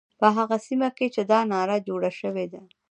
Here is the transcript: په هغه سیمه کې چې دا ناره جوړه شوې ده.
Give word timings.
په 0.19 0.27
هغه 0.37 0.57
سیمه 0.67 0.89
کې 0.97 1.07
چې 1.15 1.21
دا 1.31 1.39
ناره 1.51 1.77
جوړه 1.87 2.11
شوې 2.19 2.45
ده. 2.53 2.61